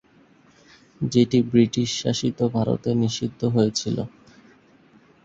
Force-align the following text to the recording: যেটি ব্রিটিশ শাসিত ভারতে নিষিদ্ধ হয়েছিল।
যেটি 1.05 1.37
ব্রিটিশ 1.51 1.89
শাসিত 2.01 2.39
ভারতে 2.55 2.89
নিষিদ্ধ 3.01 3.41
হয়েছিল। 3.55 3.97